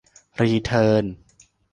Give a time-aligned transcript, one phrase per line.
[0.41, 1.05] รีเทิร์น